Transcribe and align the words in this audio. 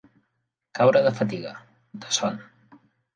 Caure 0.77 1.03
de 1.07 1.11
fatiga, 1.19 1.51
de 2.05 2.09
son. 2.17 2.41